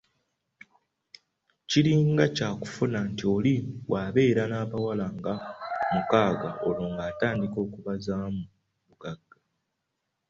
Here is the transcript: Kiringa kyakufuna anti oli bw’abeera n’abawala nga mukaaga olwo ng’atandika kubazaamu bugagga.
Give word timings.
Kiringa 1.69 2.25
kyakufuna 2.35 2.97
anti 3.03 3.23
oli 3.35 3.55
bw’abeera 3.85 4.43
n’abawala 4.47 5.05
nga 5.17 5.33
mukaaga 5.93 6.49
olwo 6.67 6.85
ng’atandika 6.91 7.59
kubazaamu 7.73 8.43
bugagga. 8.87 9.37